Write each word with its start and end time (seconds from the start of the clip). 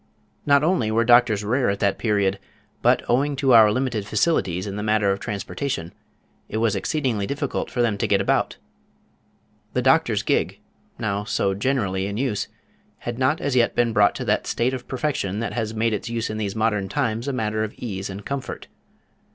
Not 0.47 0.63
only 0.63 0.89
were 0.89 1.05
doctors 1.05 1.43
rare 1.43 1.69
at 1.69 1.77
that 1.77 1.99
period, 1.99 2.39
but 2.81 3.03
owing 3.07 3.35
to 3.35 3.53
our 3.53 3.71
limited 3.71 4.07
facilities 4.07 4.65
in 4.65 4.75
the 4.75 4.81
matter 4.81 5.11
of 5.11 5.19
transportation, 5.19 5.93
it 6.49 6.57
was 6.57 6.75
exceedingly 6.75 7.27
difficult 7.27 7.69
for 7.69 7.83
them 7.83 7.99
to 7.99 8.07
get 8.07 8.19
about. 8.19 8.57
The 9.73 9.83
doctor's 9.83 10.23
gig, 10.23 10.57
now 10.97 11.23
so 11.23 11.53
generally 11.53 12.07
in 12.07 12.17
use, 12.17 12.47
had 13.01 13.19
not 13.19 13.39
as 13.41 13.55
yet 13.55 13.75
been 13.75 13.93
brought 13.93 14.15
to 14.15 14.25
that 14.25 14.47
state 14.47 14.73
of 14.73 14.87
perfection 14.87 15.37
that 15.39 15.53
has 15.53 15.75
made 15.75 15.93
its 15.93 16.09
use 16.09 16.31
in 16.31 16.37
these 16.37 16.55
modern 16.55 16.89
times 16.89 17.27
a 17.27 17.31
matter 17.31 17.63
of 17.63 17.71
ease 17.75 18.09
and 18.09 18.25
comfort. 18.25 18.65